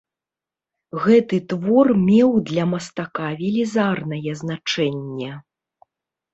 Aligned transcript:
Гэты 1.03 1.39
твор 1.53 1.87
меў 2.07 2.31
для 2.49 2.65
мастака 2.73 3.29
велізарнае 3.45 4.31
значэнне. 4.43 5.31